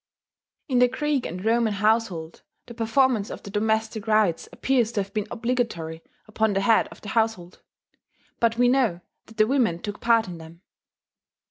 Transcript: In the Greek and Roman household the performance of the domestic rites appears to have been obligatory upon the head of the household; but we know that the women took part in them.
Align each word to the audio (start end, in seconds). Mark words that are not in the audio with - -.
In 0.67 0.79
the 0.79 0.87
Greek 0.87 1.27
and 1.27 1.45
Roman 1.45 1.73
household 1.73 2.41
the 2.65 2.73
performance 2.73 3.29
of 3.29 3.43
the 3.43 3.51
domestic 3.51 4.07
rites 4.07 4.49
appears 4.51 4.91
to 4.93 5.03
have 5.03 5.13
been 5.13 5.27
obligatory 5.29 6.01
upon 6.27 6.53
the 6.53 6.61
head 6.61 6.87
of 6.87 7.01
the 7.01 7.09
household; 7.09 7.61
but 8.39 8.57
we 8.57 8.67
know 8.67 9.01
that 9.27 9.37
the 9.37 9.45
women 9.45 9.79
took 9.79 10.01
part 10.01 10.27
in 10.27 10.39
them. 10.39 10.61